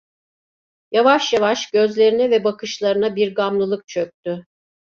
[0.91, 4.45] Yavaş yavaş gözlerine ve bakışlarına bir gamlılık çöktü.